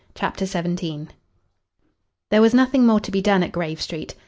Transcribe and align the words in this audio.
CHAPTER 0.15 0.47
XVII 0.47 1.09
There 2.31 2.41
was 2.41 2.55
nothing 2.55 2.87
more 2.87 2.99
to 2.99 3.11
be 3.11 3.21
done 3.21 3.43
at 3.43 3.51
Grave 3.51 3.79
Street. 3.79 4.15